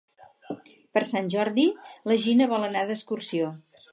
Per 0.97 1.03
Sant 1.09 1.29
Jordi 1.35 1.67
na 2.11 2.17
Gina 2.25 2.49
vol 2.57 2.67
anar 2.71 2.85
d'excursió. 2.93 3.53